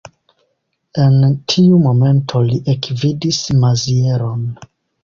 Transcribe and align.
En 1.03 1.35
tiu 1.53 1.77
momento 1.85 2.43
li 2.49 2.59
ekvidis 2.75 3.45
Mazieron. 3.67 4.47